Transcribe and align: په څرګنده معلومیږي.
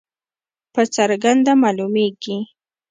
په 0.73 0.81
څرګنده 0.95 1.53
معلومیږي. 1.63 2.37